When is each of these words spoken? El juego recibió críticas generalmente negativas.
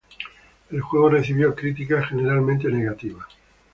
El 0.71 0.81
juego 0.81 1.09
recibió 1.11 1.53
críticas 1.53 2.09
generalmente 2.09 2.67
negativas. 2.69 3.27